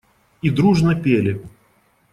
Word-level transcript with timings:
И 0.41 0.49
дружно 0.49 0.95
пели. 1.03 1.39